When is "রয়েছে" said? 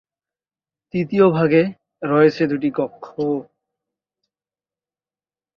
2.03-2.43